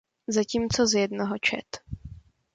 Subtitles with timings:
[0.27, 1.65] Zatímco z jednoho čet.